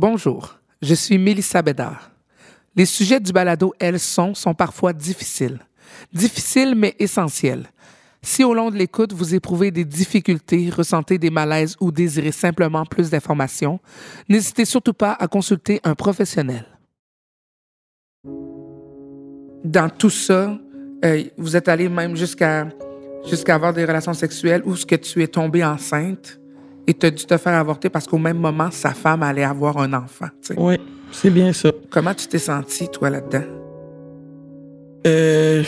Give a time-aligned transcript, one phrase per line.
[0.00, 2.10] Bonjour, je suis Mélissa Bédard.
[2.74, 5.58] Les sujets du balado Elles sont sont parfois difficiles.
[6.10, 7.66] Difficiles mais essentiels.
[8.22, 12.86] Si au long de l'écoute, vous éprouvez des difficultés, ressentez des malaises ou désirez simplement
[12.86, 13.78] plus d'informations,
[14.26, 16.64] n'hésitez surtout pas à consulter un professionnel.
[19.64, 20.58] Dans tout ça,
[21.04, 22.68] euh, vous êtes allé même jusqu'à
[23.48, 26.39] avoir des relations sexuelles où ce que tu es tombée enceinte
[26.90, 29.78] et tu as dû te faire avorter parce qu'au même moment, sa femme allait avoir
[29.78, 30.26] un enfant.
[30.56, 30.74] Oui,
[31.12, 31.70] c'est bien ça.
[31.88, 33.44] Comment tu t'es senti, toi, là-dedans?
[35.06, 35.62] Euh,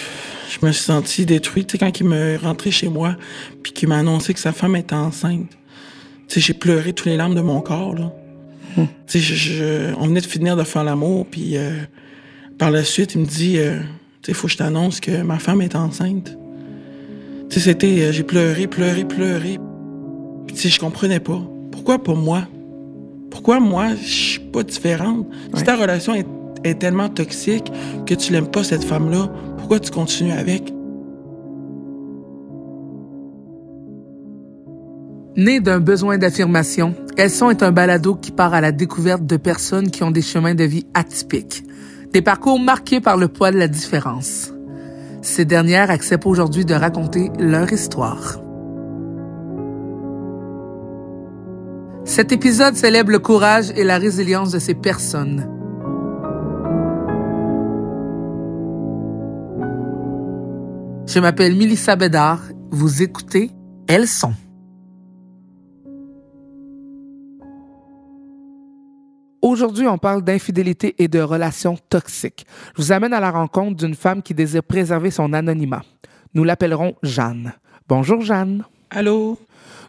[0.51, 3.17] je me suis senti détruite, tu sais, quand il me rentré chez moi,
[3.63, 5.49] puis qu'il m'a annoncé que sa femme était enceinte.
[6.29, 8.13] Tu sais, j'ai pleuré tous les larmes de mon corps, là.
[8.77, 11.73] Tu sais, je- je- on venait de finir de faire l'amour, puis euh,
[12.59, 13.79] par la suite, il me dit, euh,
[14.23, 16.37] tu sais, faut que je t'annonce que ma femme est enceinte.
[17.49, 19.59] Tu sais, c'était, euh, j'ai pleuré, pleuré, pleuré.
[20.49, 21.41] Tu sais, je comprenais pas.
[21.71, 22.43] Pourquoi pas moi?
[23.31, 25.27] Pourquoi moi, je suis pas différente?
[25.55, 26.27] Si ta relation est,
[26.65, 27.73] est tellement toxique
[28.07, 30.73] que tu l'aimes pas, cette femme-là, pourquoi tu continues avec?
[35.35, 39.37] Né d'un besoin d'affirmation, Elles sont est un balado qui part à la découverte de
[39.37, 41.65] personnes qui ont des chemins de vie atypiques,
[42.13, 44.53] des parcours marqués par le poids de la différence.
[45.21, 48.41] Ces dernières acceptent aujourd'hui de raconter leur histoire.
[52.05, 55.49] Cet épisode célèbre le courage et la résilience de ces personnes.
[61.07, 62.41] Je m'appelle Milissa Bédard.
[62.73, 63.51] Vous écoutez
[63.87, 64.35] Elles sont.
[69.41, 72.47] Aujourd'hui, on parle d'infidélité et de relations toxiques.
[72.77, 75.83] Je vous amène à la rencontre d'une femme qui désire préserver son anonymat.
[76.35, 77.53] Nous l'appellerons Jeanne.
[77.89, 78.65] Bonjour Jeanne.
[78.91, 79.39] Allô?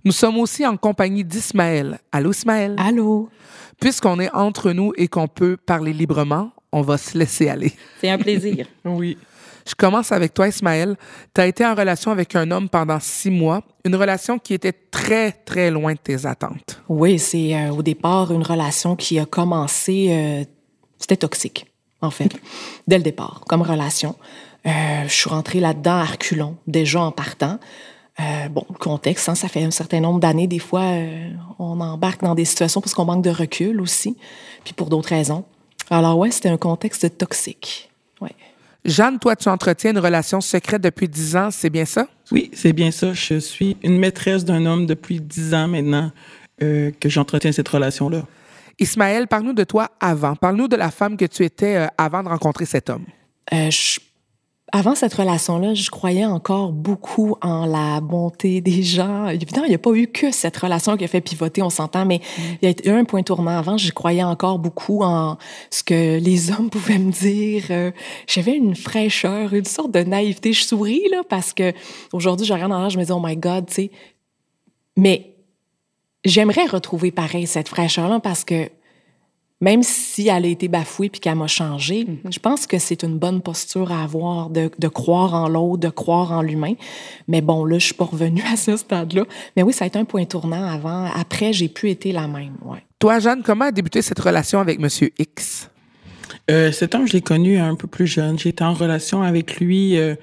[0.05, 1.99] Nous sommes aussi en compagnie d'Ismaël.
[2.11, 2.75] Allô Ismaël?
[2.77, 3.29] Allô?
[3.79, 7.73] Puisqu'on est entre nous et qu'on peut parler librement, on va se laisser aller.
[8.01, 8.65] C'est un plaisir.
[8.85, 9.17] Oui.
[9.65, 10.97] Je commence avec toi, Ismaël.
[11.33, 14.73] Tu as été en relation avec un homme pendant six mois, une relation qui était
[14.73, 16.81] très, très loin de tes attentes.
[16.89, 20.07] oui, c'est euh, au départ une relation qui a commencé.
[20.09, 20.43] euh,
[20.99, 21.65] C'était toxique,
[22.01, 22.29] en fait,
[22.87, 24.15] dès le départ, comme relation.
[24.65, 24.71] Euh,
[25.07, 27.57] je suis rentrée là-dedans à reculons, déjà en partant.
[28.19, 31.79] Euh, bon, le contexte, hein, ça fait un certain nombre d'années, des fois, euh, on
[31.81, 34.15] embarque dans des situations parce qu'on manque de recul aussi,
[34.63, 35.43] puis pour d'autres raisons.
[35.89, 37.89] Alors ouais, c'était un contexte toxique.
[38.21, 38.31] Ouais.
[38.85, 42.07] Jeanne, toi, tu entretiens une relation secrète depuis dix ans, c'est bien ça?
[42.31, 43.13] Oui, c'est bien ça.
[43.13, 46.11] Je suis une maîtresse d'un homme depuis dix ans maintenant
[46.61, 48.23] euh, que j'entretiens cette relation-là.
[48.79, 50.35] Ismaël, parle-nous de toi avant.
[50.35, 53.05] Parle-nous de la femme que tu étais euh, avant de rencontrer cet homme.
[53.53, 53.99] Euh, je-
[54.75, 59.27] avant cette relation-là, je croyais encore beaucoup en la bonté des gens.
[59.27, 62.07] Évidemment, il n'y a pas eu que cette relation qui a fait pivoter, on s'entend,
[62.07, 62.21] mais
[62.59, 63.77] il y a eu un point tournant avant.
[63.77, 65.37] Je croyais encore beaucoup en
[65.69, 67.65] ce que les hommes pouvaient me dire.
[67.69, 67.91] Euh,
[68.25, 70.53] J'avais une fraîcheur, une sorte de naïveté.
[70.53, 71.71] Je souris, là, parce que
[72.11, 73.91] aujourd'hui, je regarde en arrière, je me dis, oh my God, tu sais.
[74.97, 75.35] Mais
[76.25, 78.69] j'aimerais retrouver pareil cette fraîcheur-là parce que
[79.63, 83.17] même si elle a été bafouée puis qu'elle m'a changé, je pense que c'est une
[83.17, 86.73] bonne posture à avoir de, de croire en l'autre, de croire en l'humain.
[87.29, 89.23] Mais bon, là, je suis pas revenue à ce stade-là.
[89.55, 91.05] Mais oui, ça a été un point tournant avant.
[91.15, 92.83] Après, j'ai plus été la même, ouais.
[92.99, 95.69] Toi, Jeanne, comment a débuté cette relation avec Monsieur X?
[96.51, 98.37] Euh, cet homme, je l'ai connu un peu plus jeune.
[98.37, 100.15] J'ai été en relation avec lui euh,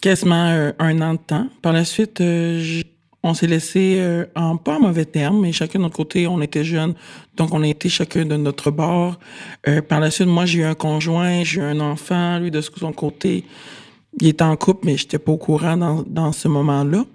[0.00, 1.48] quasiment euh, un an de temps.
[1.60, 2.82] Par la suite, euh,
[3.24, 6.62] on s'est laissé euh, en pas mauvais termes, mais chacun de notre côté, on était
[6.62, 6.94] jeunes,
[7.36, 9.18] donc on été chacun de notre bord.
[9.66, 12.60] Euh, par la suite, moi, j'ai eu un conjoint, j'ai eu un enfant, lui de
[12.60, 13.44] son côté,
[14.20, 17.06] il était en couple, mais j'étais pas au courant dans, dans ce moment-là.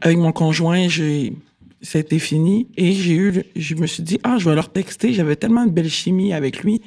[0.00, 1.34] Avec mon conjoint, j'ai
[1.82, 5.36] c'était fini et j'ai eu je me suis dit ah je vais leur texter j'avais
[5.36, 6.80] tellement de belle chimie avec lui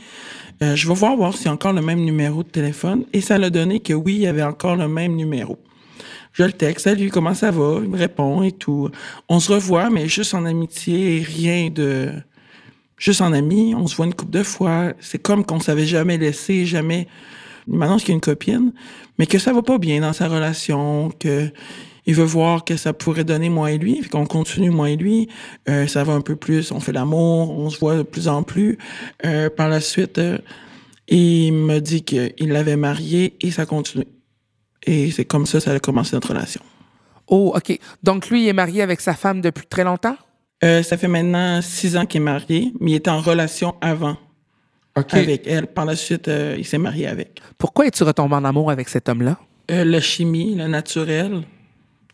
[0.63, 3.51] Euh, je vais voir voir s'il encore le même numéro de téléphone et ça l'a
[3.51, 5.59] donné que oui il y avait encore le même numéro
[6.37, 7.79] je le texte salut comment ça va?
[7.81, 8.89] Il me répond et tout.
[9.27, 12.11] On se revoit mais juste en amitié rien de
[12.97, 14.93] juste en ami on se voit une couple de fois.
[14.99, 17.07] C'est comme qu'on s'avait jamais laissé jamais.
[17.67, 18.71] Il m'annonce qu'il y a une copine,
[19.17, 21.51] mais que ça va pas bien dans sa relation, que
[22.05, 24.95] il veut voir que ça pourrait donner moi et lui, puis qu'on continue moi et
[24.95, 25.27] lui,
[25.67, 28.43] euh, ça va un peu plus, on fait l'amour, on se voit de plus en
[28.43, 28.77] plus.
[29.25, 30.21] Euh, par la suite,
[31.09, 34.05] il me dit qu'il l'avait marié et ça continue.
[34.83, 36.61] Et c'est comme ça, ça a commencé notre relation.
[37.27, 37.77] Oh, OK.
[38.03, 40.15] Donc, lui, il est marié avec sa femme depuis très longtemps?
[40.63, 44.17] Euh, ça fait maintenant six ans qu'il est marié, mais il était en relation avant
[45.11, 45.67] avec elle.
[45.67, 47.41] Par la suite, euh, il s'est marié avec.
[47.57, 49.37] Pourquoi es-tu retombé en amour avec cet homme-là?
[49.69, 51.43] Euh, la chimie, le naturel,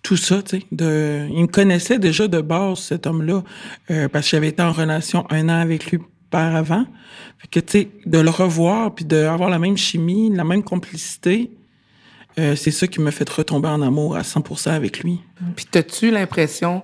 [0.02, 0.66] tout ça, tu sais.
[0.72, 1.28] De...
[1.32, 3.44] Il me connaissait déjà de base, cet homme-là,
[3.92, 6.00] euh, parce que j'avais été en relation un an avec lui
[6.30, 6.86] père avant.
[7.38, 11.52] Fait que, tu sais, de le revoir, puis d'avoir la même chimie, la même complicité,
[12.40, 15.22] euh, c'est ça qui me fait retomber en amour à 100 avec lui.
[15.56, 16.84] Puis, as-tu l'impression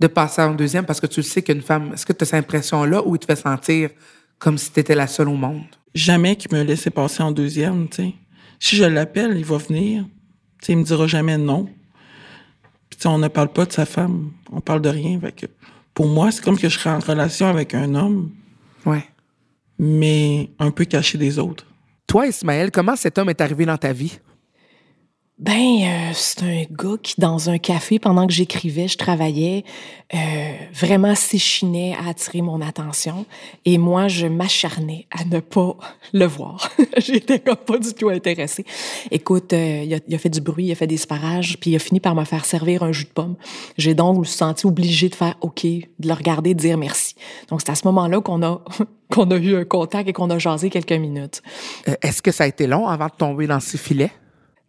[0.00, 0.84] de passer en deuxième?
[0.84, 3.18] Parce que tu le sais qu'une femme, est-ce que tu as cette impression-là ou il
[3.18, 3.90] te fait sentir
[4.38, 5.62] comme si tu étais la seule au monde?
[5.94, 8.14] Jamais qu'il me laissait passer en deuxième, tu sais.
[8.58, 10.04] Si je l'appelle, il va venir.
[10.60, 11.68] Tu sais, il me dira jamais non.
[12.90, 15.20] Puis, on ne parle pas de sa femme, on parle de rien.
[15.20, 15.46] Fait que
[15.94, 18.30] pour moi, c'est comme que je serais en relation avec un homme.
[18.84, 19.04] Ouais.
[19.78, 21.66] Mais un peu caché des autres.
[22.06, 24.18] Toi, Ismaël, comment cet homme est arrivé dans ta vie?
[25.40, 29.64] Ben, euh, c'est un gars qui, dans un café, pendant que j'écrivais, je travaillais,
[30.12, 30.18] euh,
[30.74, 33.24] vraiment s'échinait à attirer mon attention.
[33.64, 35.78] Et moi, je m'acharnais à ne pas
[36.12, 36.70] le voir.
[36.98, 38.66] J'étais comme pas du tout intéressée.
[39.10, 41.78] Écoute, euh, il, a, fait du bruit, il a fait des sparages, puis il a
[41.78, 43.36] fini par me faire servir un jus de pomme.
[43.78, 47.14] J'ai donc me suis sentie obligée de faire OK, de le regarder, de dire merci.
[47.48, 48.62] Donc, c'est à ce moment-là qu'on a
[49.10, 51.42] qu'on a eu un contact et qu'on a jasé quelques minutes.
[52.02, 54.12] Est-ce que ça a été long avant de tomber dans ses filets?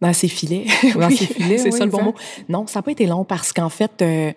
[0.02, 0.66] Dans ses filets.
[0.96, 2.14] Dans ses filets, c'est oui, ça le bon mot.
[2.48, 4.32] Non, ça n'a pas été long parce qu'en fait, euh,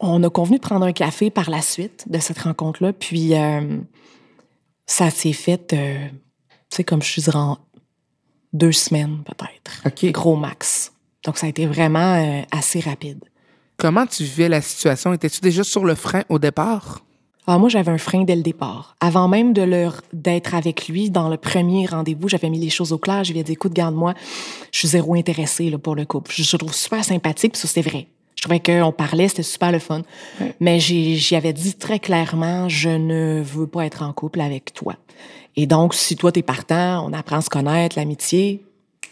[0.00, 2.92] on a convenu de prendre un café par la suite de cette rencontre-là.
[2.92, 3.78] Puis, euh,
[4.86, 6.08] ça s'est fait, euh,
[6.68, 7.58] tu sais, comme je dirais, en
[8.52, 9.82] deux semaines peut-être.
[9.86, 10.10] OK.
[10.10, 10.92] Gros max.
[11.24, 13.24] Donc, ça a été vraiment assez rapide.
[13.76, 15.12] Comment tu vivais la situation?
[15.12, 17.04] Étais-tu déjà sur le frein au départ?
[17.46, 18.96] Alors moi, j'avais un frein dès le départ.
[19.00, 22.92] Avant même de leur d'être avec lui dans le premier rendez-vous, j'avais mis les choses
[22.92, 23.22] au clair.
[23.24, 24.14] Je lui ai dit, écoute, garde-moi,
[24.72, 26.32] je suis zéro intéressée là, pour le couple.
[26.34, 28.06] Je, je trouve super sympathique, puis ça, c'est vrai.
[28.36, 30.02] Je trouvais qu'on parlait, c'était super le fun.
[30.60, 34.96] Mais j'y avais dit très clairement, je ne veux pas être en couple avec toi.
[35.56, 38.62] Et donc, si toi, t'es partant, on apprend à se connaître, l'amitié,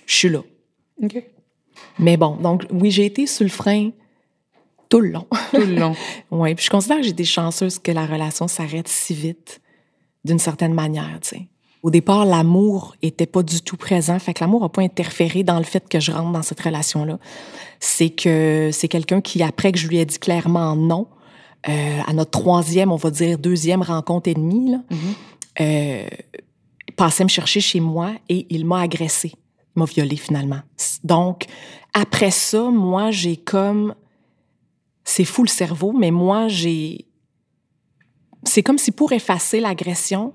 [0.07, 0.41] je suis là.
[1.03, 1.23] OK.
[1.99, 3.91] Mais bon, donc oui, j'ai été sur le frein
[4.93, 5.27] tout le long.
[5.51, 5.97] Tout le long.
[6.31, 9.63] Oui, puis je considère que j'ai été chanceuse que la relation s'arrête si vite,
[10.23, 11.49] d'une certaine manière, tu sais.
[11.83, 15.57] Au départ, l'amour était pas du tout présent, fait que l'amour a pas interféré dans
[15.57, 17.19] le fait que je rentre dans cette relation-là.
[17.81, 21.09] C'est que c'est quelqu'un qui, après que je lui ai dit clairement non,
[21.71, 24.79] euh, à notre troisième, on va dire deuxième rencontre et demie, là,
[25.61, 26.07] euh,
[26.97, 30.61] passait me chercher chez moi et il m'a agressé, il m'a violé finalement.
[31.03, 31.47] Donc,
[31.95, 33.95] après ça, moi, j'ai comme
[35.05, 37.07] c'est fou le cerveau, mais moi, j'ai.
[38.45, 40.35] C'est comme si pour effacer l'agression,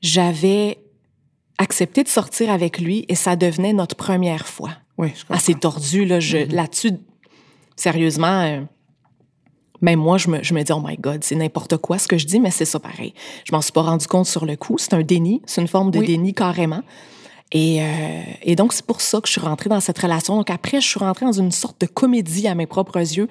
[0.00, 0.78] j'avais
[1.58, 4.70] accepté de sortir avec lui et ça devenait notre première fois.
[4.96, 5.34] Oui, je comprends.
[5.36, 6.20] Assez tordu, là.
[6.20, 6.92] Je, Là-dessus,
[7.76, 8.60] sérieusement, euh,
[9.80, 12.18] même moi, je me, je me dis, oh my God, c'est n'importe quoi ce que
[12.18, 13.14] je dis, mais c'est ça pareil.
[13.44, 14.76] Je m'en suis pas rendu compte sur le coup.
[14.78, 15.42] C'est un déni.
[15.46, 16.06] C'est une forme de Oui.
[16.06, 16.82] déni carrément.
[17.52, 20.36] Et, euh, et donc, c'est pour ça que je suis rentrée dans cette relation.
[20.36, 23.28] Donc, après, je suis rentrée dans une sorte de comédie à mes propres yeux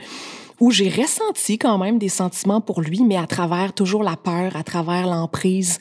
[0.59, 4.55] où j'ai ressenti quand même des sentiments pour lui, mais à travers toujours la peur,
[4.55, 5.79] à travers l'emprise,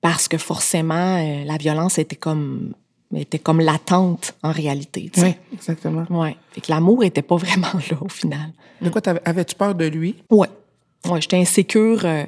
[0.00, 2.72] parce que forcément, euh, la violence était comme,
[3.14, 5.10] était comme latente en réalité.
[5.12, 5.26] tu sais.
[5.26, 6.04] Oui, exactement.
[6.10, 6.36] Ouais.
[6.50, 8.52] Fait que l'amour était pas vraiment là au final.
[8.82, 10.16] De quoi avais-tu peur de lui?
[10.30, 10.48] Ouais.
[11.08, 12.04] Ouais, j'étais insécure.
[12.04, 12.24] euh,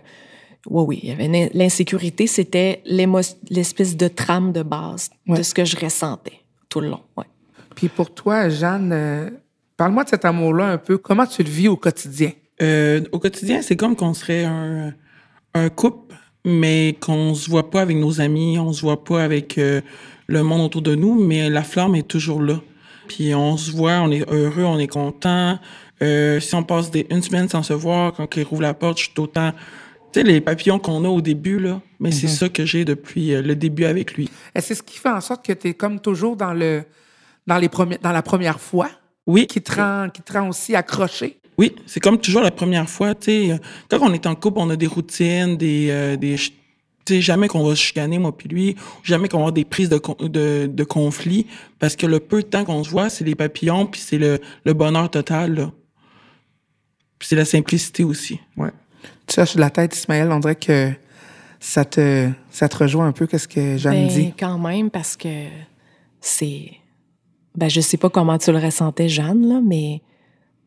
[0.71, 5.39] oui, il y avait une- l'insécurité, c'était l'espèce de trame de base Ouais.
[5.39, 7.01] de ce que je ressentais tout le long.
[7.17, 7.25] Ouais.
[7.75, 9.31] Puis pour toi, Jeanne, euh,
[9.79, 10.99] parle-moi de cet amour-là un peu.
[10.99, 12.33] Comment tu le vis au quotidien?
[12.61, 14.93] Euh, au quotidien, c'est comme qu'on serait un,
[15.55, 16.15] un couple,
[16.45, 19.81] mais qu'on se voit pas avec nos amis, on se voit pas avec euh,
[20.27, 22.61] le monde autour de nous, mais la flamme est toujours là.
[23.07, 25.59] Puis on se voit, on est heureux, on est content.
[26.03, 28.99] Euh, si on passe des, une semaine sans se voir, quand il rouvre la porte,
[28.99, 29.53] je suis autant...
[30.13, 33.31] Tu sais, les papillons qu'on a au début, là, mais c'est ça que j'ai depuis
[33.31, 34.31] le début avec lui.
[34.55, 36.83] Et c'est ce qui fait en sorte que tu es comme toujours dans le
[37.47, 37.69] dans les
[38.03, 38.89] dans la première fois?
[39.29, 39.47] Oui.
[39.47, 41.39] qui te rend qui te rend aussi accroché.
[41.59, 43.53] Oui, c'est comme toujours la première fois, tu sais.
[43.53, 43.59] euh,
[43.89, 46.37] Quand on est en couple, on a des routines, des, euh, des
[47.05, 49.89] sais, jamais qu'on va se chicaner, moi puis lui, jamais qu'on va avoir des prises
[49.89, 51.47] de, con- de, de conflit,
[51.79, 54.39] parce que le peu de temps qu'on se voit, c'est les papillons, puis c'est le,
[54.65, 55.73] le bonheur total, là.
[57.19, 58.39] Puis c'est la simplicité aussi.
[58.57, 58.71] Ouais.
[59.27, 60.93] Tu cherches de la tête, Ismaël, on dirait que
[61.59, 64.33] ça te ça te rejoint un peu qu'est-ce que Jeanne Ben, dit?
[64.39, 65.47] quand même, parce que
[66.21, 66.71] c'est.
[67.55, 70.01] Ben, je sais pas comment tu le ressentais, Jeanne, là, mais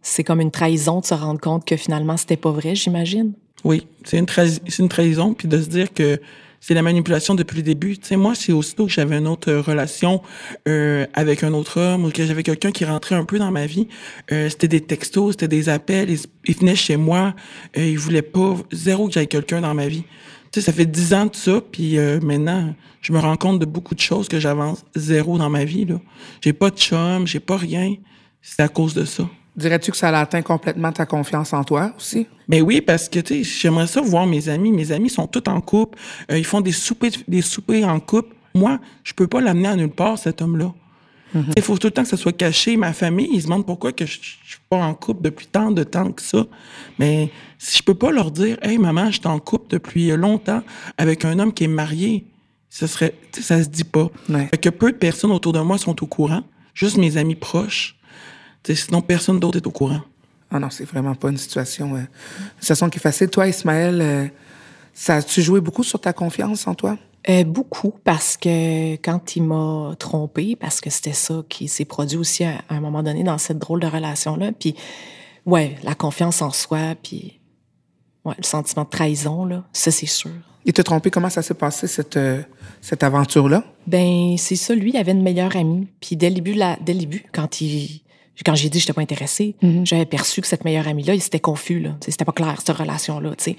[0.02, 3.34] c'est comme une trahison de se rendre compte que finalement, c'était pas vrai, j'imagine.
[3.64, 6.20] Oui, c'est une, trahi- une trahison, puis de se dire que
[6.60, 7.98] c'est la manipulation depuis le début.
[7.98, 10.22] Tu sais, moi, c'est aussitôt que j'avais une autre relation
[10.68, 13.66] euh, avec un autre homme ou que j'avais quelqu'un qui rentrait un peu dans ma
[13.66, 13.88] vie,
[14.32, 17.34] euh, c'était des textos, c'était des appels, ils, ils venaient chez moi,
[17.78, 20.04] euh, ils voulaient pas, zéro que j'aille quelqu'un dans ma vie.
[20.52, 23.60] Tu sais, ça fait dix ans de ça, puis euh, maintenant, je me rends compte
[23.60, 25.86] de beaucoup de choses que j'avance zéro dans ma vie.
[25.86, 25.96] là.
[26.42, 27.96] J'ai pas de chum, j'ai pas rien.
[28.42, 29.24] C'est à cause de ça.
[29.56, 32.28] Dirais-tu que ça a atteint complètement ta confiance en toi aussi?
[32.48, 34.72] Ben oui, parce que tu sais, j'aimerais ça voir mes amis.
[34.72, 35.98] Mes amis sont tous en couple.
[36.32, 38.36] Euh, ils font des soupers, des soupers en couple.
[38.54, 40.74] Moi, je peux pas l'amener à nulle part, cet homme-là.
[41.34, 42.78] Il faut tout le temps que ça soit caché.
[42.78, 45.72] Ma famille, ils se demandent pourquoi que je, je suis pas en couple depuis tant
[45.72, 46.46] de temps que ça.
[47.00, 50.62] Mais si je peux pas leur dire, hey maman, je suis en couple depuis longtemps
[50.98, 52.26] avec un homme qui est marié,
[52.70, 54.10] ça serait, ça se dit pas.
[54.30, 54.48] Ouais.
[54.48, 56.44] Fait que peu de personnes autour de moi sont au courant.
[56.74, 57.98] Juste mes amis proches.
[58.64, 60.02] Sinon, personne d'autre est au courant.
[60.50, 62.08] Ah non, c'est vraiment pas une situation, euh, une
[62.60, 63.30] situation qui est facile.
[63.30, 64.28] Toi, Ismaël, euh,
[64.94, 66.98] ça a-tu joué beaucoup sur ta confiance en toi?
[67.30, 72.18] Euh, beaucoup, parce que quand il m'a trompé, parce que c'était ça qui s'est produit
[72.18, 74.76] aussi à, à un moment donné dans cette drôle de relation-là, puis
[75.46, 77.40] ouais, la confiance en soi, puis
[78.26, 80.32] ouais, le sentiment de trahison, là, ça c'est sûr.
[80.66, 82.42] Il t'a trompé, comment ça s'est passé, cette, euh,
[82.82, 83.64] cette aventure-là?
[83.86, 86.94] Ben, c'est ça, lui, il avait une meilleure amie, puis dès le début, la, dès
[86.94, 88.02] le début quand il...
[88.44, 91.40] Quand j'ai dit que j'étais pas intéressée, j'avais perçu que cette meilleure amie-là, il s'était
[91.40, 93.58] confus, C'était pas clair, cette relation-là, tu sais.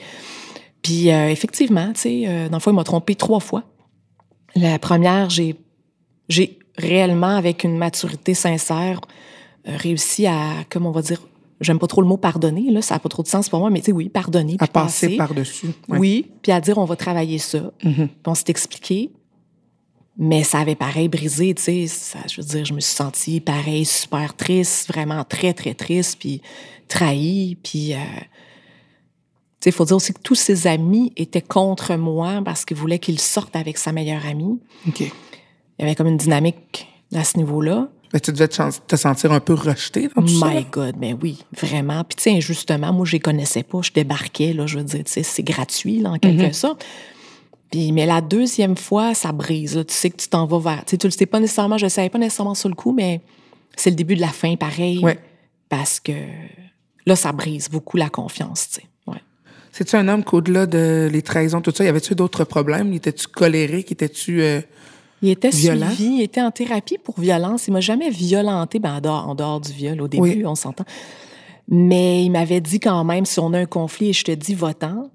[0.82, 3.64] Puis euh, effectivement, tu sais, euh, dans le fond, il m'a trompé trois fois.
[4.54, 5.56] La première, j'ai,
[6.28, 9.00] j'ai réellement, avec une maturité sincère,
[9.68, 11.22] euh, réussi à, comme on va dire,
[11.60, 13.70] j'aime pas trop le mot pardonner, là, ça a pas trop de sens pour moi,
[13.70, 14.56] mais tu sais, oui, pardonner.
[14.58, 15.16] À passer passer.
[15.16, 15.66] par-dessus.
[15.88, 15.98] Ouais.
[15.98, 17.72] Oui, puis à dire on va travailler ça.
[17.84, 18.08] Mhm.
[18.08, 19.10] Puis on s'est expliqué.
[20.18, 21.86] Mais ça avait pareil brisé, tu sais.
[22.28, 26.42] Je veux dire, je me suis sentie pareil, super triste, vraiment très, très triste, puis
[26.86, 27.56] trahie.
[27.62, 27.96] Puis, euh,
[29.64, 33.20] il faut dire aussi que tous ses amis étaient contre moi parce qu'ils voulaient qu'il
[33.20, 34.58] sorte avec sa meilleure amie.
[34.88, 35.00] OK.
[35.00, 35.10] Il
[35.78, 37.88] y avait comme une dynamique à ce niveau-là.
[38.12, 40.48] Mais tu devais te, sentir un peu rejeté dans tout ça.
[40.48, 42.04] My God, mais oui, vraiment.
[42.04, 43.80] Puis tu sais, injustement, moi, je les connaissais pas.
[43.80, 46.84] Je débarquais, là, je veux dire, tu sais, c'est gratuit, là, en quelque sorte.
[47.70, 49.76] Puis, mais la deuxième fois, ça brise.
[49.76, 49.84] là.
[49.84, 50.84] Tu sais que tu t'en vas vers...
[50.84, 52.92] Tu sais, tu le sais pas nécessairement, je le savais pas nécessairement sur le coup,
[52.92, 53.22] mais
[53.76, 54.98] c'est le début de la fin, pareil.
[54.98, 55.18] Ouais.
[55.70, 56.12] Parce que
[57.06, 58.86] là, ça brise beaucoup la confiance, tu sais.
[59.82, 62.92] C'est-tu un homme qu'au-delà de les trahisons, tout ça, y avait-tu d'autres problèmes?
[62.92, 63.90] Étais-tu colérique?
[63.90, 64.40] Étais-tu...
[64.40, 64.60] euh,
[65.22, 65.90] Il était Violent?
[65.90, 67.66] suivi, il était en thérapie pour violence.
[67.66, 70.46] Il m'a jamais violenté, ben en dehors, en dehors du viol au début, Oui.
[70.46, 70.84] on s'entend.
[71.68, 74.54] Mais il m'avait dit quand même, si on a un conflit et je te dis
[74.54, 75.10] votant,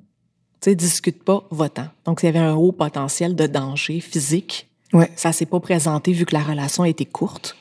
[0.60, 1.88] tu sais, discute pas, votant.
[2.04, 4.68] Donc, il y avait un haut potentiel de danger physique.
[4.92, 5.10] Ouais.
[5.16, 7.56] Ça s'est pas présenté vu que la relation été courte.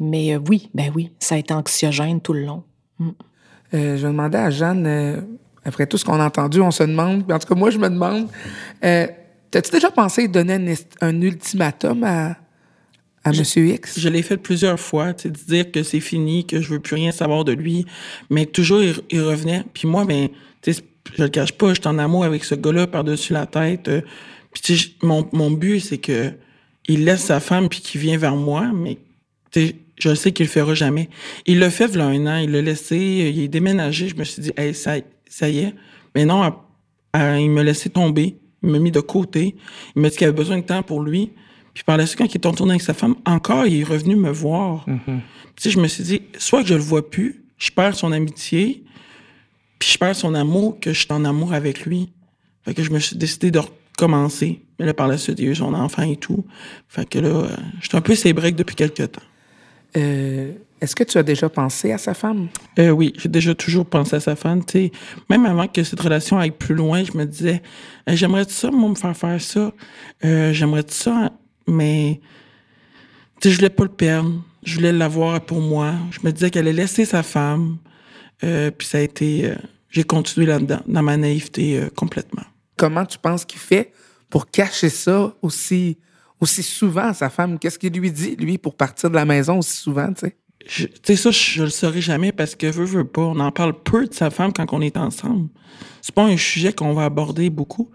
[0.00, 2.64] Mais euh, oui, ben oui, ça a été anxiogène tout le long.
[3.72, 5.20] Euh, je demandais à Jeanne, euh,
[5.64, 7.88] après tout ce qu'on a entendu, on se demande, en tout cas moi je me
[7.88, 8.28] demande,
[8.84, 9.06] euh,
[9.50, 12.36] t'as-tu déjà pensé donner un, ultimatum à,
[13.24, 13.98] à Monsieur X?
[14.00, 17.12] Je l'ai fait plusieurs fois, tu dire que c'est fini, que je veux plus rien
[17.12, 17.86] savoir de lui,
[18.30, 19.64] mais toujours il, il revenait.
[19.72, 20.28] Puis moi, ben,
[20.62, 20.82] tu sais,
[21.16, 23.88] je le cache pas, j'étais en amour avec ce gars-là par-dessus la tête.
[23.88, 24.00] euh,
[24.52, 26.32] puis tu sais, je- mon, mon but, c'est que
[26.88, 28.98] il laisse sa femme puis qu'il vient vers moi, mais
[29.52, 31.08] tu sais, je sais qu'il le fera jamais.
[31.46, 34.08] Il l'a fait il un an, il l'a laissé, il est déménagé.
[34.08, 34.96] Je me suis dit, hey, ça,
[35.32, 35.74] ça y est.
[36.14, 36.64] Mais non, à-
[37.12, 39.56] à- il m'a laissé tomber, il m'a mis de côté.
[39.96, 41.30] Il m'a dit qu'il avait besoin de temps pour lui.
[41.74, 44.14] Puis par la suite, quand il est retourné avec sa femme, encore, il est revenu
[44.16, 44.84] me voir.
[45.56, 48.12] Tu sais, je me suis dit, soit que je le vois plus, je perds son
[48.12, 48.84] amitié,
[49.78, 52.10] puis je perds son amour, que je suis en amour avec lui.
[52.64, 54.60] Fait que je me suis décidé de recommencer.
[54.78, 56.44] Mais là, par la suite, il y a eu son enfant et tout.
[56.88, 57.48] Fait que là, euh,
[57.80, 59.22] j'étais un peu ses breaks depuis quelques temps.
[59.96, 62.48] Euh, Est-ce que tu as déjà pensé à sa femme?
[62.80, 64.62] Euh, oui, j'ai déjà toujours pensé à sa femme.
[65.30, 67.62] Même avant que cette relation aille plus loin, je me disais,
[68.08, 69.72] euh, j'aimerais ça, moi, me faire faire ça.
[70.24, 71.30] Euh, j'aimerais ça,
[71.68, 72.20] mais
[73.44, 74.42] je voulais pas le perdre.
[74.64, 75.94] Je voulais l'avoir pour moi.
[76.10, 77.78] Je me disais qu'elle allait laisser sa femme.
[78.42, 79.54] Euh, puis ça a été,
[79.88, 82.42] j'ai continué là-dedans, dans ma naïveté complètement.
[82.76, 83.92] Comment tu penses qu'il fait
[84.28, 85.98] pour cacher ça aussi,
[86.40, 87.60] aussi souvent à sa femme?
[87.60, 90.36] Qu'est-ce qu'il lui dit, lui, pour partir de la maison aussi souvent, tu sais?
[90.68, 93.22] Tu sais, ça, je, le saurais jamais parce que veut, veut pas.
[93.22, 95.48] On en parle peu de sa femme quand on est ensemble.
[96.00, 97.90] C'est pas un sujet qu'on va aborder beaucoup.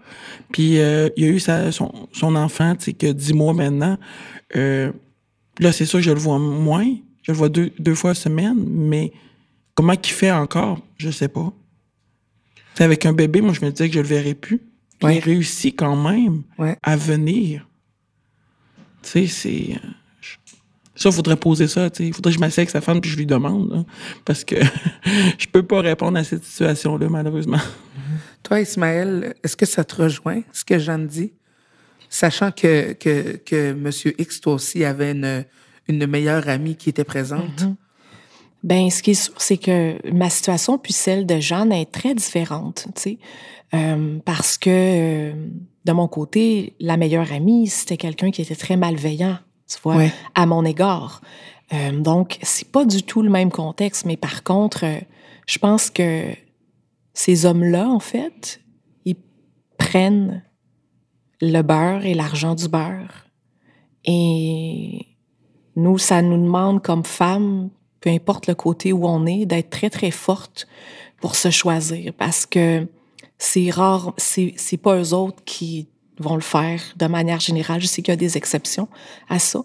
[0.52, 3.52] Puis, euh, il y a eu sa- son, son enfant, tu sais, que 10 mois
[3.54, 3.98] maintenant.
[4.56, 4.92] Euh,
[5.58, 6.86] là, c'est sûr je le vois moins.
[7.22, 9.12] Je le vois deux, deux fois semaine, mais
[9.74, 11.52] comment qu'il fait encore, je sais pas.
[12.74, 14.62] C'est avec un bébé, moi, je me disais que je le verrais plus.
[15.02, 15.16] Ouais.
[15.18, 16.76] il réussit quand même Ouais.
[16.82, 17.68] à venir.
[19.02, 19.76] Tu sais, c'est...
[20.98, 22.12] je- Ça, faudrait poser ça, tu sais.
[22.12, 23.84] Faudrait que je m'assieds avec sa femme puis je lui demande, là,
[24.24, 24.56] parce que
[25.38, 27.60] je peux pas répondre à cette situation-là, malheureusement.
[28.42, 31.32] Toi, Ismaël, est-ce que ça te rejoint, ce que Jeanne dit?
[32.10, 35.44] Sachant que, que, que Monsieur X, toi aussi, avait une,
[35.88, 37.64] une meilleure amie qui était présente.
[38.64, 42.14] Ben, ce qui est sûr, c'est que ma situation puis celle de Jeanne est très
[42.14, 43.18] différente, tu sais,
[43.74, 45.32] Euh, parce que euh,
[45.84, 49.36] de mon côté, la meilleure amie, c'était quelqu'un qui était très malveillant,
[49.68, 50.12] tu vois, Ouais.
[50.34, 51.20] à mon égard.
[51.72, 54.98] Euh, donc, c'est pas du tout le même contexte, mais par contre, euh,
[55.46, 56.24] je pense que
[57.12, 58.60] ces hommes-là, en fait,
[59.04, 59.16] ils
[59.76, 60.42] prennent
[61.40, 63.26] le beurre et l'argent du beurre.
[64.04, 65.06] Et
[65.76, 67.70] nous, ça nous demande comme femmes,
[68.00, 70.66] peu importe le côté où on est, d'être très, très forte
[71.20, 72.86] pour se choisir parce que
[73.36, 75.88] c'est rare, c'est pas eux autres qui
[76.20, 77.80] vont le faire de manière générale.
[77.80, 78.88] Je sais qu'il y a des exceptions
[79.28, 79.60] à ça.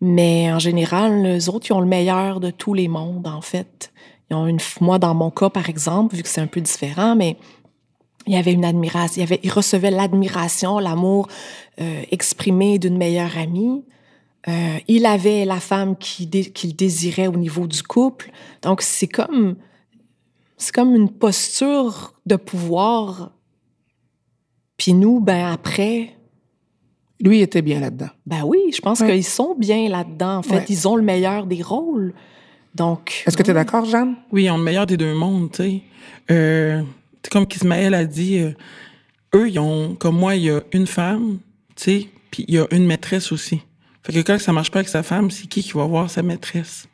[0.00, 3.92] Mais en général, les autres, ils ont le meilleur de tous les mondes, en fait.
[4.30, 7.14] Ils ont une, moi, dans mon cas, par exemple, vu que c'est un peu différent,
[7.16, 7.36] mais
[8.26, 11.28] il y avait une admiration, il, avait, recevait l'admiration, l'amour
[11.80, 13.84] euh, exprimé d'une meilleure amie.
[14.48, 18.30] Euh, il avait la femme qu'il qui désirait au niveau du couple.
[18.62, 19.56] Donc, c'est comme,
[20.56, 23.32] c'est comme une posture de pouvoir.
[24.80, 26.16] Puis nous, ben après,
[27.20, 28.08] lui il était bien là-dedans.
[28.24, 30.38] Ben oui, je pense qu'ils sont bien là-dedans.
[30.38, 32.14] En fait, ils ont le meilleur des rôles.
[32.74, 33.22] Donc.
[33.26, 34.14] Est-ce que tu es d'accord, Jeanne?
[34.32, 35.82] Oui, ils ont le meilleur des deux mondes, tu sais.
[36.30, 36.82] Euh,
[37.30, 38.52] comme Kismaël a dit, euh,
[39.34, 41.40] eux, ils ont, comme moi, il y a une femme,
[41.76, 43.60] tu sais, puis il y a une maîtresse aussi.
[44.02, 46.22] Fait que quand ça marche pas avec sa femme, c'est qui qui va voir sa
[46.22, 46.88] maîtresse?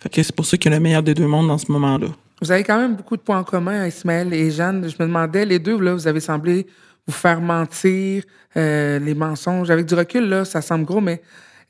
[0.00, 1.70] Fait que c'est pour ça qu'il y a le meilleur des deux mondes dans ce
[1.70, 2.08] moment-là.
[2.42, 4.88] Vous avez quand même beaucoup de points en commun, Ismaël et Jeanne.
[4.88, 6.66] Je me demandais, les deux, là, vous avez semblé
[7.06, 8.24] vous faire mentir,
[8.56, 9.70] euh, les mensonges.
[9.70, 11.20] Avec du recul, là, ça semble gros, mais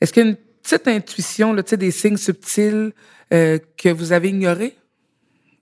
[0.00, 2.92] est-ce qu'il y a une petite intuition, là, des signes subtils
[3.32, 4.76] euh, que vous avez ignorés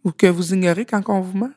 [0.05, 1.53] ou que vous ignorez quand on vous ment?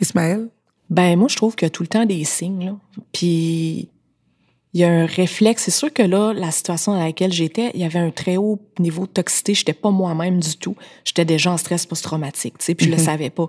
[0.00, 0.48] Ismaël?
[0.88, 2.66] Ben moi, je trouve qu'il y a tout le temps des signes.
[2.66, 2.76] Là.
[3.12, 3.88] Puis
[4.76, 5.62] il y a un réflexe.
[5.62, 8.58] C'est sûr que là, la situation dans laquelle j'étais, il y avait un très haut
[8.78, 9.54] niveau de toxicité.
[9.54, 10.76] J'étais pas moi-même du tout.
[11.02, 13.02] J'étais déjà en stress post-traumatique, tu sais, puis je le mhm.
[13.02, 13.48] savais pas.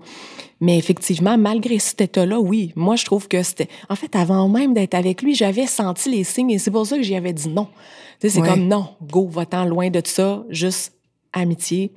[0.62, 3.68] Mais effectivement, malgré cet état-là, oui, moi, je trouve que c'était...
[3.90, 6.96] En fait, avant même d'être avec lui, j'avais senti les signes et c'est pour ça
[6.96, 7.68] que j'y avais dit non.
[8.22, 10.94] Tu sais, c'est comme non, go, va-t'en loin de ça, juste
[11.34, 11.92] amitié.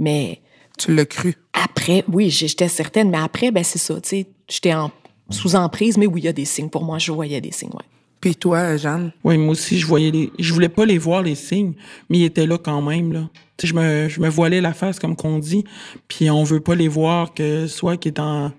[0.00, 0.40] Mais...
[0.76, 1.36] Tu l'as cru?
[1.52, 4.90] Après, oui, j'étais certaine, mais après, ben c'est ça, tu sais, j'étais en,
[5.30, 6.68] sous emprise, mais oui, il y a des signes.
[6.68, 7.84] Pour moi, je voyais des signes, ouais.
[8.26, 9.12] Puis toi, Jeanne?
[9.22, 10.32] Oui, moi aussi, je voyais les.
[10.36, 11.74] Je voulais pas les voir, les signes,
[12.10, 13.30] mais ils étaient là quand même, là.
[13.62, 15.62] Je me, je me voilais la face, comme qu'on dit,
[16.08, 18.50] puis on veut pas les voir que soit qui est en.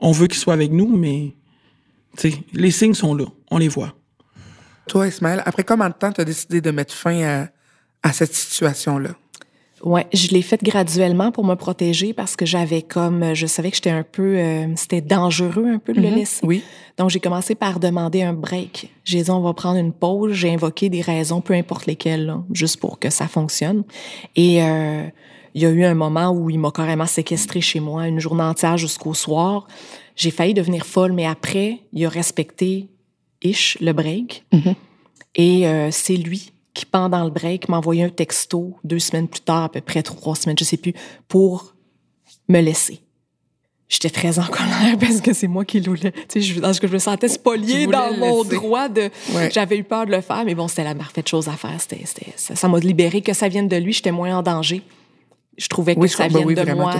[0.00, 1.34] On veut qu'ils soient avec nous, mais.
[2.16, 3.26] Tu sais, les signes sont là.
[3.50, 3.94] On les voit.
[4.88, 7.48] Toi, Ismaël, après combien de temps tu as décidé de mettre fin à,
[8.02, 9.10] à cette situation-là?
[9.84, 13.76] Ouais, je l'ai fait graduellement pour me protéger parce que j'avais comme, je savais que
[13.76, 16.14] j'étais un peu, euh, c'était dangereux un peu de le mm-hmm.
[16.14, 16.46] laisser.
[16.46, 16.62] Oui.
[16.96, 18.90] Donc j'ai commencé par demander un break.
[19.04, 20.32] J'ai dit on va prendre une pause.
[20.32, 23.84] J'ai invoqué des raisons, peu importe lesquelles, là, juste pour que ça fonctionne.
[24.36, 25.04] Et euh,
[25.52, 28.42] il y a eu un moment où il m'a carrément séquestré chez moi une journée
[28.42, 29.66] entière jusqu'au soir.
[30.16, 32.88] J'ai failli devenir folle, mais après il a respecté
[33.42, 34.46] ish le break.
[34.50, 34.74] Mm-hmm.
[35.34, 39.40] Et euh, c'est lui qui, pendant le break, m'a envoyé un texto deux semaines plus
[39.40, 40.92] tard, à peu près trois semaines, je sais plus,
[41.28, 41.74] pour
[42.48, 43.00] me laisser.
[43.88, 46.10] J'étais très en colère parce que c'est moi qui voulais.
[46.12, 49.10] Tu sais, je, je me sentais spoliée dans mon droit de.
[49.52, 51.80] J'avais eu peur de le faire, mais bon, c'était la parfaite chose à faire.
[51.80, 52.04] C'était,
[52.36, 53.20] ça m'a libéré.
[53.20, 54.82] Que ça vienne de lui, j'étais moins en danger.
[55.56, 56.94] Je trouvais que ça vienne de moi.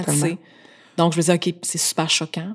[0.96, 2.54] Donc, je me disais, OK, c'est super choquant,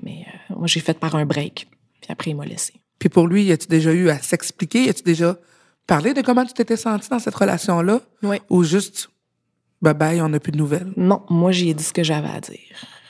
[0.00, 1.66] mais euh, moi, j'ai fait par un break.
[2.00, 2.74] Puis après, il m'a laissé.
[3.00, 4.88] Puis pour lui, as-tu déjà eu à s'expliquer?
[4.88, 5.36] As-tu déjà
[5.86, 8.00] parler de comment tu t'étais sentie dans cette relation-là?
[8.22, 8.38] Oui.
[8.50, 9.10] Ou juste,
[9.80, 10.92] bye bye, on n'a plus de nouvelles?
[10.96, 12.58] Non, moi, j'ai dit ce que j'avais à dire.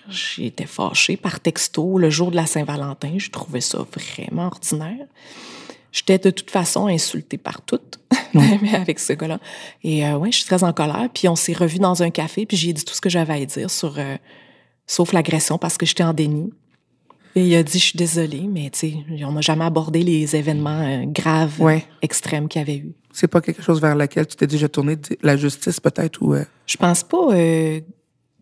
[0.09, 3.15] J'étais fâchée par texto le jour de la Saint-Valentin.
[3.19, 5.07] Je trouvais ça vraiment ordinaire.
[5.93, 8.01] J'étais de toute façon insultée par toutes,
[8.75, 9.39] avec ce gars-là.
[9.85, 11.09] Et euh, ouais, je suis très en colère.
[11.13, 13.45] Puis on s'est revus dans un café, puis j'ai dit tout ce que j'avais à
[13.45, 14.17] dire sur, euh,
[14.87, 16.51] sauf l'agression, parce que j'étais en déni.
[17.35, 20.37] Et il a dit, je suis désolée, mais tu sais, on n'a jamais abordé les
[20.37, 21.63] événements euh, graves,
[22.03, 22.93] extrêmes qu'il y avait eu.
[23.13, 26.35] C'est pas quelque chose vers lequel tu t'es déjà tourné, la justice peut-être ou.
[26.35, 26.45] Euh?
[26.67, 27.81] Je pense pas euh,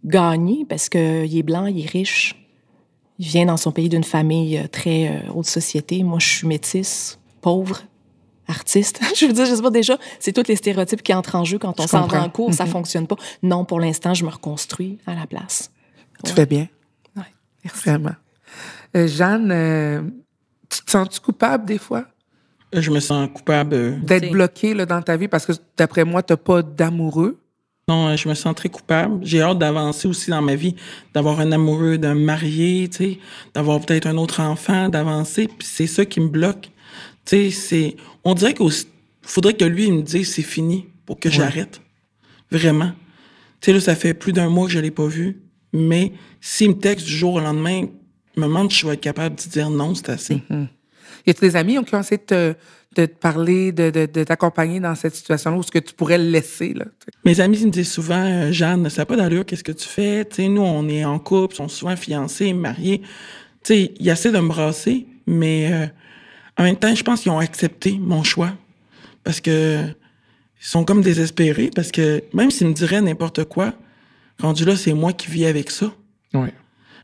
[0.05, 2.35] gagner parce que il est blanc, il est riche,
[3.19, 6.03] il vient dans son pays d'une famille très haute société.
[6.03, 7.83] Moi, je suis métisse, pauvre,
[8.49, 9.01] artiste.
[9.17, 11.59] je veux dire, je sais pas déjà, c'est tous les stéréotypes qui entrent en jeu
[11.59, 12.69] quand on s'en va en cours, ça mm-hmm.
[12.69, 13.17] fonctionne pas.
[13.43, 15.71] Non, pour l'instant, je me reconstruis à la place.
[16.25, 16.67] Tu fais bien.
[17.17, 17.23] Oui,
[17.65, 17.89] merci.
[17.89, 18.15] Vraiment.
[18.97, 20.03] Euh, Jeanne, euh,
[20.69, 22.07] tu te sens-tu coupable des fois?
[22.75, 24.01] Euh, je me sens coupable.
[24.05, 27.39] D'être bloqué là, dans ta vie parce que, d'après moi, tu n'as pas d'amoureux?
[27.89, 29.19] Non, je me sens très coupable.
[29.23, 30.77] J'ai hâte d'avancer aussi dans ma vie,
[31.13, 33.19] d'avoir un amoureux, d'un marié, tu sais,
[33.53, 35.49] d'avoir peut-être un autre enfant, d'avancer.
[35.49, 36.71] Puis c'est ça qui me bloque.
[37.25, 37.97] Tu sais, c'est...
[38.23, 38.71] On dirait qu'il
[39.23, 41.81] faudrait que lui, il me dise c'est fini pour que j'arrête.
[42.53, 42.93] Vraiment.
[43.61, 45.43] Tu sais, là, ça fait plus d'un mois que je l'ai pas vu.
[45.73, 47.87] Mais s'il me texte du jour au lendemain,
[48.35, 50.43] si je vais être capable de dire non, c'est assez.
[50.51, 50.67] Mm-hmm.
[51.27, 52.55] Y a-t-il des amis qui ont essayé de te,
[52.97, 56.19] de te parler, de, de, de t'accompagner dans cette situation-là où est-ce que tu pourrais
[56.19, 56.87] le laisser, là?
[57.25, 59.87] Mes amis ils me disent souvent, euh, Jeanne, ça n'a pas d'allure, qu'est-ce que tu
[59.87, 60.25] fais?
[60.25, 63.01] Tu sais, nous, on est en couple, on sont souvent fiancés, mariés.
[63.01, 65.87] Tu sais, ils essaient de me brasser, mais euh,
[66.57, 68.53] en même temps, je pense qu'ils ont accepté mon choix.
[69.23, 69.85] Parce que
[70.63, 73.75] ils sont comme désespérés, parce que même s'ils me diraient n'importe quoi,
[74.39, 75.93] rendu là, c'est moi qui vis avec ça.
[76.35, 76.49] Oui.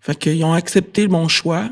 [0.00, 1.70] Fait qu'ils ont accepté mon choix,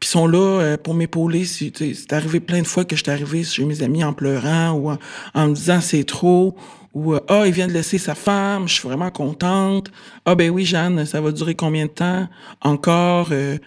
[0.00, 1.44] puis ils sont là euh, pour m'épauler.
[1.44, 4.90] C'est arrivé plein de fois que je suis arrivé chez mes amis en pleurant ou
[4.90, 4.98] en,
[5.34, 6.56] en me disant c'est trop,
[6.92, 9.90] ou euh, ah il vient de laisser sa femme, je suis vraiment contente.
[10.24, 12.28] Ah ben oui Jeanne, ça va durer combien de temps?
[12.60, 13.58] Encore euh,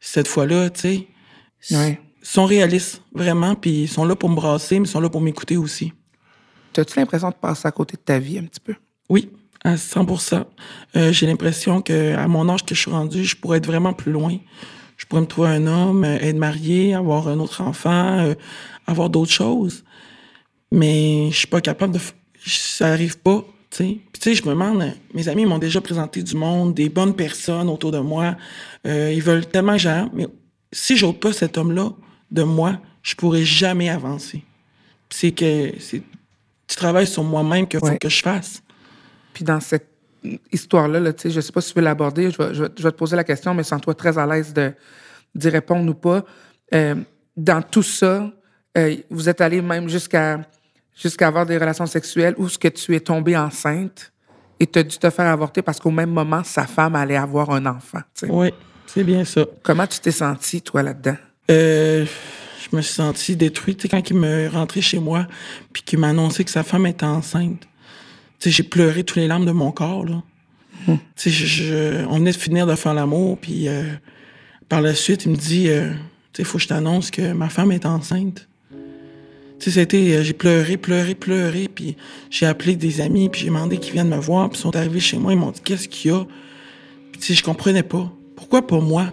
[0.00, 1.08] cette fois-là, tu sais.
[1.70, 5.08] Ils sont réalistes vraiment, puis ils sont là pour me brasser, mais ils sont là
[5.08, 5.92] pour m'écouter aussi.
[6.76, 8.74] As-tu l'impression de passer à côté de ta vie un petit peu?
[9.08, 9.30] Oui,
[9.64, 10.06] à 100
[10.96, 13.94] euh, J'ai l'impression que à mon âge que je suis rendu, je pourrais être vraiment
[13.94, 14.36] plus loin.
[14.96, 18.34] Je pourrais me trouver un homme, euh, être marié, avoir un autre enfant, euh,
[18.86, 19.84] avoir d'autres choses.
[20.70, 22.00] Mais je suis pas capable de...
[22.46, 23.84] Ça arrive pas, tu sais.
[24.12, 27.14] Puis tu sais, je me demande, mes amis m'ont déjà présenté du monde, des bonnes
[27.14, 28.36] personnes autour de moi.
[28.86, 30.26] Euh, ils veulent tellement que mais
[30.72, 31.90] si j'ôte pas cet homme-là
[32.30, 34.42] de moi, je pourrais jamais avancer.
[35.08, 37.98] C'est que c'est du travail sur moi-même faut Ouais.
[37.98, 38.63] que je fasse.
[39.34, 39.88] Puis dans cette
[40.50, 42.70] histoire-là, là, tu sais, je sais pas si tu veux l'aborder, je vais, je, vais,
[42.76, 44.72] je vais te poser la question, mais sens-toi très à l'aise de
[45.34, 46.24] d'y répondre ou pas.
[46.72, 46.94] Euh,
[47.36, 48.30] dans tout ça,
[48.78, 50.40] euh, vous êtes allé même jusqu'à
[50.96, 54.12] jusqu'à avoir des relations sexuelles où ce que tu es tombée enceinte
[54.60, 57.50] et tu as dû te faire avorter parce qu'au même moment, sa femme allait avoir
[57.50, 58.00] un enfant.
[58.28, 58.52] Oui,
[58.86, 59.44] c'est bien ça.
[59.62, 61.16] Comment tu t'es senti, toi, là-dedans?
[61.50, 62.06] Euh,
[62.62, 63.88] je me suis senti détruite.
[63.90, 65.26] Quand il me rentré chez moi,
[65.72, 67.66] puis qu'il m'a annoncé que sa femme était enceinte.
[68.38, 70.22] Sais, j'ai pleuré tous les larmes de mon corps, là.
[71.16, 73.84] Je, je- on venait de finir de faire l'amour, puis euh,
[74.68, 75.90] par la suite, il me dit, euh,
[76.38, 78.46] il faut que je t'annonce que ma femme est enceinte.
[79.60, 81.96] C'était, euh, j'ai pleuré, pleuré, pleuré, puis
[82.28, 85.00] j'ai appelé des amis, puis j'ai demandé qu'ils viennent me voir, puis ils sont arrivés
[85.00, 86.26] chez moi, ils m'ont dit, qu'est-ce qu'il y a?
[87.18, 88.12] Puis je comprenais pas.
[88.36, 89.06] Pourquoi pas moi?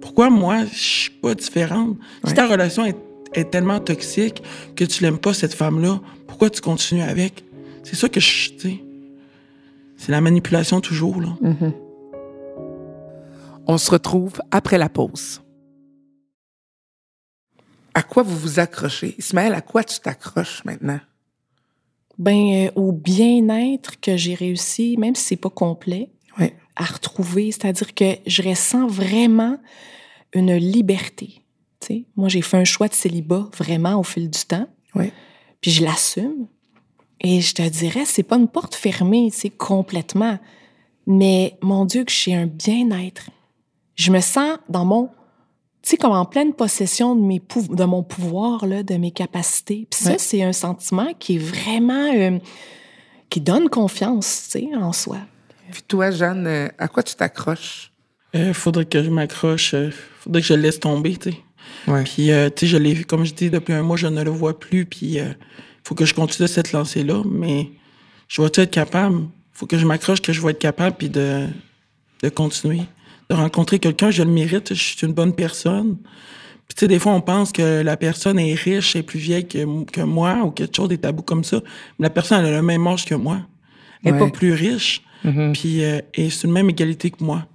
[0.00, 1.96] Pourquoi moi, je suis pas différente?
[2.24, 2.96] Si ta relation est,
[3.34, 4.42] est tellement toxique
[4.74, 7.44] que tu l'aimes pas, cette femme-là, pourquoi tu continues avec?
[7.82, 8.84] C'est ça que je, tu sais.
[9.96, 11.36] C'est la manipulation toujours, là.
[13.66, 15.42] On se retrouve après la pause.
[17.94, 19.14] À quoi vous vous accrochez?
[19.18, 21.00] Ismaël, à quoi tu t'accroches maintenant?
[22.18, 26.52] Ben, euh, au bien-être que j'ai réussi, même si c'est pas complet, Oui.
[26.76, 27.50] à retrouver.
[27.52, 29.58] C'est-à-dire que je ressens vraiment
[30.32, 31.42] une liberté.
[31.80, 32.04] tu sais.
[32.16, 34.66] Moi, j'ai fait un choix de célibat vraiment au fil du temps.
[34.94, 35.12] Oui.
[35.60, 36.46] Puis je l'assume.
[37.22, 40.38] Et je te dirais, c'est pas une porte fermée, c'est complètement.
[41.06, 43.30] Mais mon Dieu, que j'ai un bien-être.
[43.96, 45.06] Je me sens dans mon,
[45.82, 49.10] tu sais, comme en pleine possession de, mes pou- de mon pouvoir, là, de mes
[49.10, 49.86] capacités.
[49.90, 50.18] Puis ça, Ouais.
[50.18, 52.38] c'est un sentiment qui est vraiment, euh,
[53.28, 55.18] qui donne confiance, tu sais, en soi.
[55.72, 57.92] Puis toi, Jeanne, euh, à quoi tu t'accroches?
[58.34, 61.36] Euh, faudrait que je m'accroche, euh, faudrait que je le laisse tomber, tu sais.
[61.86, 62.02] Oui.
[62.04, 64.22] Puis, euh, tu sais, je l'ai vu, comme je dis, depuis un mois, je ne
[64.22, 64.86] le vois plus.
[64.86, 65.18] Puis,
[65.84, 67.22] faut que je continue cette lancée-là.
[67.30, 67.70] Mais
[68.28, 69.26] je vais être capable?
[69.52, 71.46] faut que je m'accroche, que je vais être capable, puis de,
[72.22, 72.80] de continuer.
[73.28, 75.96] De rencontrer quelqu'un, je le mérite, je suis une bonne personne.
[76.66, 79.46] Puis, tu sais, des fois, on pense que la personne est riche, est plus vieille
[79.46, 81.60] que, que moi, ou quelque chose, des tabous comme ça.
[81.98, 83.40] Mais la personne, elle a le même âge que moi.
[84.02, 84.30] Elle n'est Ouais.
[84.30, 85.02] pas plus riche.
[85.52, 87.46] Puis, euh, et c'est une même égalité que moi.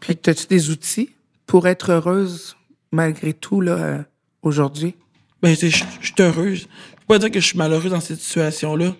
[0.00, 1.10] Puis as-tu des outils
[1.46, 2.56] pour être heureuse
[2.90, 4.02] malgré tout, là, euh,
[4.42, 4.96] aujourd'hui?
[5.42, 5.84] Ben, je suis
[6.18, 6.66] heureuse.
[7.12, 8.96] Pas dire que je suis malheureuse dans cette situation-là.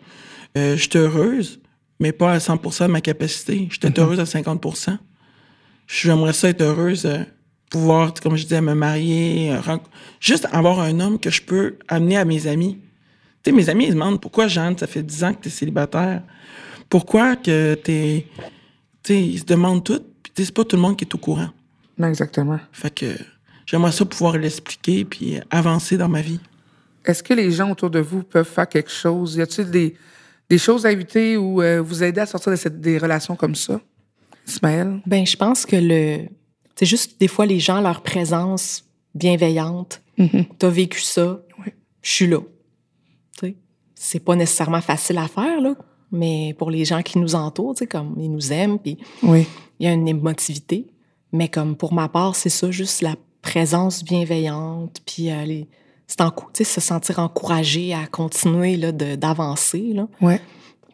[0.58, 1.60] Euh, je suis heureuse,
[1.98, 3.68] mais pas à 100% de ma capacité.
[3.70, 4.98] Je suis heureuse à 50%
[5.86, 7.20] J'aimerais ça être heureuse, euh,
[7.70, 9.76] pouvoir, comme je disais, me marier, euh,
[10.20, 12.80] juste avoir un homme que je peux amener à mes amis.
[13.42, 15.50] Tu sais, mes amis, ils demandent pourquoi, Jeanne, ça fait 10 ans que tu es
[15.50, 16.22] célibataire?
[16.90, 18.26] Pourquoi que t'es.
[19.02, 21.18] Tu sais, ils se demandent tout, puis c'est pas tout le monde qui est au
[21.18, 21.48] courant.
[21.96, 22.60] Non, exactement.
[22.72, 23.06] Fait que
[23.64, 26.40] j'aimerais ça pouvoir l'expliquer puis avancer dans ma vie.
[27.04, 29.36] Est-ce que les gens autour de vous peuvent faire quelque chose?
[29.36, 29.94] Y a-t-il des,
[30.48, 33.54] des choses à éviter ou euh, vous aider à sortir de cette, des relations comme
[33.54, 33.80] ça?
[34.46, 35.00] Ismaël?
[35.06, 36.28] Ben, je pense que le.
[36.76, 38.84] C'est juste des fois les gens, leur présence
[39.14, 40.00] bienveillante.
[40.58, 41.40] T'as vécu ça.
[41.58, 41.72] Oui.
[42.02, 42.38] Je suis là.
[43.38, 43.56] Tu sais,
[43.94, 45.74] c'est pas nécessairement facile à faire, là.
[46.12, 49.46] Mais pour les gens qui nous entourent, tu sais, comme ils nous aiment, puis Oui.
[49.80, 50.86] il y a une émotivité.
[51.32, 55.68] Mais comme pour ma part, c'est ça, juste la présence bienveillante, puis euh, les-
[56.12, 56.32] c'est en,
[56.64, 60.40] se sentir encouragé à continuer là, de- d'avancer, là, Ouais.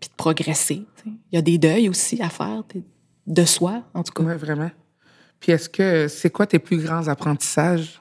[0.00, 0.82] puis de progresser.
[1.06, 2.62] Il y a des deuils aussi à faire,
[3.26, 4.22] de soi, en tout cas.
[4.22, 4.70] Oui, vraiment.
[5.40, 8.00] Puis est-ce que c'est quoi tes plus grands apprentissages?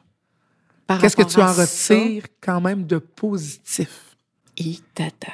[0.86, 1.62] Par Qu'est-ce que tu en ça?
[1.64, 4.16] retires quand même de positif?
[4.58, 5.34] Et tata.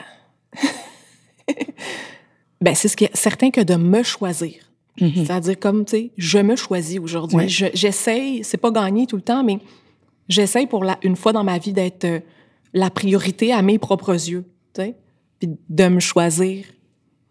[2.61, 4.53] ben, c'est ce qui est certain que de me choisir.
[4.99, 7.37] C'est-à-dire comme, tu sais, je me choisis aujourd'hui.
[7.37, 7.47] Ouais.
[7.47, 9.59] Je- J'essaye, c'est pas gagné tout le temps, mais
[10.29, 12.19] j'essaye pour la, une fois dans ma vie d'être euh,
[12.73, 14.95] la priorité à mes propres yeux, tu sais,
[15.39, 16.65] puis de me choisir.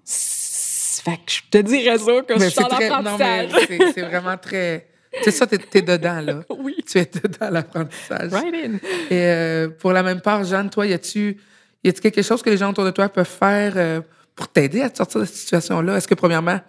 [0.05, 3.51] Fait que je te dirais ça que je suis mais l'apprentissage.
[3.95, 4.87] c'est vraiment très.
[5.23, 6.43] C'est ça, t'es es dedans, là.
[6.59, 6.77] Oui.
[6.87, 8.33] Tu es dedans l'apprentissage.
[8.33, 8.75] Right in.
[9.11, 11.39] Et euh, pour la même part, Jeanne, toi, y a-tu
[11.85, 14.01] y a-tu quelque chose que les gens autour de toi peuvent faire euh,
[14.37, 15.97] pour t'aider à te sortir de cette situation-là?
[15.97, 16.61] Est-ce que, premièrement,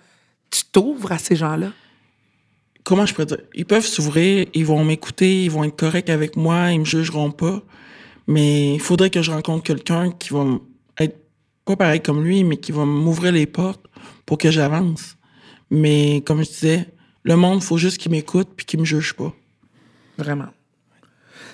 [0.50, 1.68] tu t'ouvres à ces gens-là?
[2.84, 3.40] Comment je pourrais dire?
[3.54, 7.32] Ils peuvent s'ouvrir, ils vont m'écouter, ils vont être corrects avec moi, ils me jugeront
[7.32, 7.62] pas.
[8.28, 10.46] Mais il faudrait que je rencontre quelqu'un qui va
[10.98, 11.18] être
[11.66, 13.86] pas pareil comme lui, mais qui va m'ouvrir les portes
[14.26, 15.18] pour que j'avance.
[15.70, 16.94] Mais comme je disais,
[17.24, 19.34] le monde, faut juste qu'il m'écoute puis qu'il me juge pas.
[20.18, 20.50] Vraiment.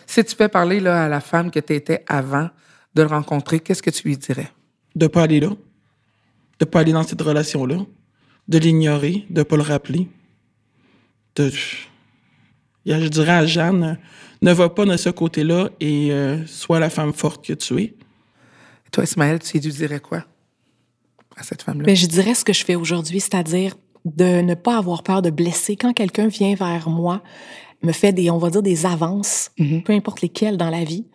[0.06, 2.50] Si tu peux parler là, à la femme que tu étais avant
[2.96, 4.52] de le rencontrer, qu'est-ce que tu lui dirais?
[4.96, 5.52] De pas aller là,
[6.60, 7.78] de pas aller dans cette relation-là,
[8.48, 10.08] de l'ignorer, de pas le rappeler.
[11.40, 11.52] De...
[12.86, 13.98] Je dirais à Jeanne,
[14.42, 17.84] ne va pas de ce côté-là et euh, sois la femme forte que tu es.
[17.84, 20.26] Et toi, Ismaël, tu lui dirais quoi
[21.38, 21.86] à cette femme-là?
[21.86, 23.76] Mais je dirais ce que je fais aujourd'hui, c'est-à-dire
[24.06, 25.76] de ne pas avoir peur de blesser.
[25.76, 27.22] Quand quelqu'un vient vers moi,
[27.84, 29.52] me fait des, on va dire, des avances,
[29.86, 31.06] peu importe lesquelles dans la vie,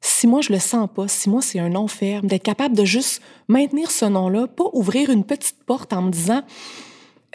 [0.00, 2.84] si moi je le sens pas, si moi c'est un non ferme, d'être capable de
[2.84, 6.42] juste maintenir ce nom-là, pas ouvrir une petite porte en me disant,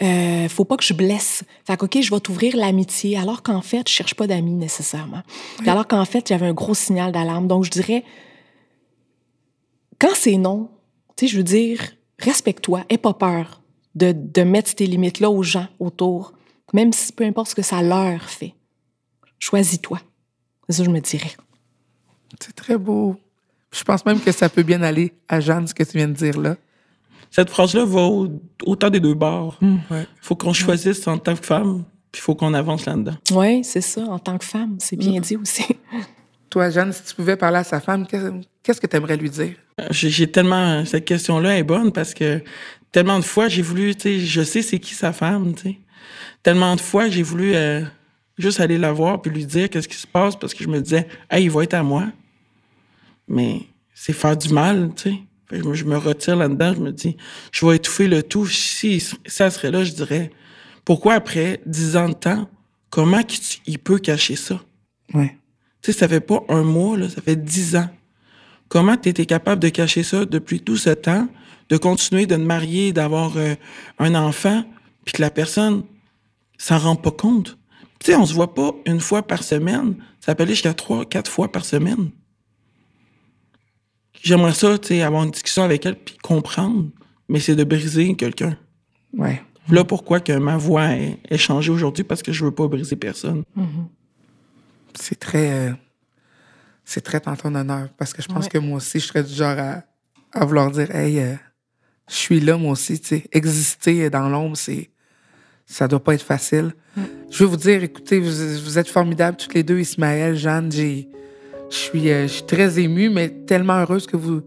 [0.02, 1.44] euh, faut pas que je blesse.
[1.66, 5.22] Fait que, OK, je vais t'ouvrir l'amitié, alors qu'en fait, je cherche pas d'amis nécessairement.
[5.66, 7.46] Alors qu'en fait, j'avais un gros signal d'alarme.
[7.46, 8.04] Donc, je dirais,
[9.98, 10.70] quand c'est non,
[11.16, 11.80] tu sais, je veux dire,
[12.18, 13.62] respecte-toi, aie pas peur
[13.94, 16.32] de, de mettre tes limites-là aux gens autour,
[16.74, 18.54] même si peu importe ce que ça leur fait.
[19.38, 20.00] Choisis-toi.
[20.68, 21.32] C'est ça que je me dirais.
[22.40, 23.16] C'est très beau.
[23.72, 26.14] Je pense même que ça peut bien aller à Jeanne, ce que tu viens de
[26.14, 26.56] dire là.
[27.36, 29.58] Cette phrase-là va au- autant des deux bords.
[29.90, 30.06] Ouais.
[30.22, 33.16] faut qu'on choisisse en tant que femme, puis il faut qu'on avance là-dedans.
[33.32, 35.62] Oui, c'est ça, en tant que femme, c'est bien dit aussi.
[36.48, 39.28] Toi, Jeanne, si tu pouvais parler à sa femme, qu'est- qu'est-ce que tu aimerais lui
[39.28, 39.52] dire?
[39.78, 40.82] Euh, J'ai tellement...
[40.86, 42.42] Cette question-là est bonne parce que
[42.90, 43.94] tellement de fois, j'ai voulu...
[43.94, 45.78] Tu sais, je sais c'est qui sa femme, tu sais.
[46.42, 47.82] Tellement de fois, j'ai voulu euh,
[48.38, 50.80] juste aller la voir puis lui dire qu'est-ce qui se passe parce que je me
[50.80, 52.04] disais, hey, il va être à moi.
[53.28, 53.60] Mais
[53.92, 55.16] c'est faire du mal, tu sais.
[55.50, 57.16] Je me- retire là-dedans, je me dis,
[57.52, 58.46] je vais étouffer le tout.
[58.46, 60.30] Si ça serait là, je dirais,
[60.84, 62.48] pourquoi après dix ans de temps,
[62.90, 63.20] comment
[63.66, 64.60] il peut cacher ça?
[65.14, 65.28] Oui.
[65.82, 67.88] Tu sais, ça fait pas un mois, là, ça fait dix ans.
[68.68, 71.28] Comment tu étais capable de cacher ça depuis tout ce temps,
[71.68, 73.54] de continuer de te marier, d'avoir euh,
[74.00, 74.64] un enfant,
[75.04, 75.84] puis que la personne
[76.58, 77.56] s'en rend pas compte?
[78.00, 79.94] Tu sais, on se voit pas une fois par semaine.
[80.20, 82.10] Ça peut aller jusqu'à trois, quatre fois par semaine.
[84.26, 86.86] J'aimerais ça, tu sais, avoir une discussion avec elle puis comprendre,
[87.28, 88.56] mais c'est de briser quelqu'un.
[89.16, 89.30] Oui.
[89.70, 92.02] Là, pourquoi que ma voix est, est changée aujourd'hui?
[92.02, 93.44] Parce que je veux pas briser personne.
[94.94, 95.50] C'est très.
[95.52, 95.72] euh,
[96.84, 97.88] c'est très en ton honneur.
[97.96, 98.50] Parce que je pense Ouais.
[98.50, 99.82] que moi aussi, je serais du genre à,
[100.32, 101.34] à vouloir dire Hey, euh,
[102.08, 102.98] je suis là, moi aussi.
[103.00, 104.90] Tu sais, exister dans l'ombre, c'est.
[105.68, 106.72] Ça doit pas être facile.
[107.30, 108.30] Je veux vous dire, écoutez, vous,
[108.64, 110.70] vous êtes formidables toutes les deux, Ismaël, Jeanne.
[110.72, 111.08] J'ai,
[111.70, 114.42] je suis, euh, je suis très émue, mais tellement heureuse que vous,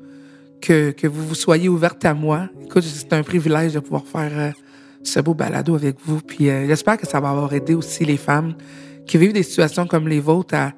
[0.61, 2.49] que, que vous vous soyez ouverte à moi.
[2.63, 4.51] Écoute, c'est un privilège de pouvoir faire euh,
[5.03, 6.21] ce beau balado avec vous.
[6.21, 8.55] Puis euh, j'espère que ça va avoir aidé aussi les femmes
[9.05, 10.73] qui vivent des situations comme les vôtres à,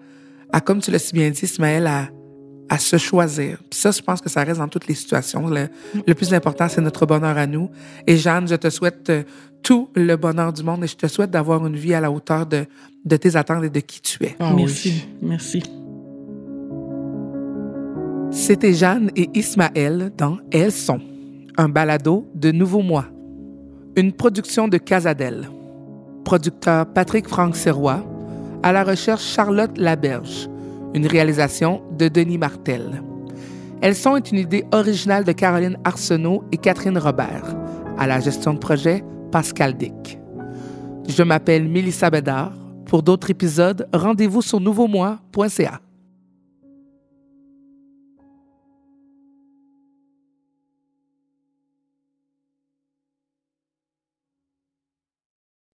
[0.51, 2.09] à comme tu l'as si bien dit, Ismaël, à,
[2.69, 3.57] à se choisir.
[3.69, 5.47] Puis ça, je pense que ça reste dans toutes les situations.
[5.47, 5.67] Le,
[6.07, 7.69] le plus important, c'est notre bonheur à nous.
[8.07, 9.11] Et Jeanne, je te souhaite
[9.61, 12.45] tout le bonheur du monde et je te souhaite d'avoir une vie à la hauteur
[12.45, 12.65] de,
[13.05, 14.35] de tes attentes et de qui tu es.
[14.39, 15.63] Ah merci, merci.
[18.31, 21.01] C'était Jeanne et Ismaël dans Elles sont,
[21.57, 23.07] un balado de Nouveau Mois.
[23.97, 25.49] Une production de Casadel.
[26.23, 28.05] Producteur Patrick Franck Serrois.
[28.63, 30.49] À la recherche Charlotte Laberge.
[30.93, 33.03] Une réalisation de Denis Martel.
[33.81, 37.53] Elles sont est une idée originale de Caroline Arsenault et Catherine Robert.
[37.97, 40.19] À la gestion de projet, Pascal Dick.
[41.05, 42.53] Je m'appelle Mélissa Bédard.
[42.85, 45.81] Pour d'autres épisodes, rendez-vous sur nouveaumois.ca.